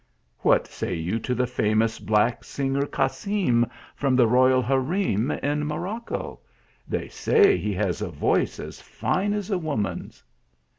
[0.39, 6.39] "What say you to the famous black singer, Casern, from the royal harem in Morocco.
[6.87, 10.23] They say he has a voice as fine as a woman s."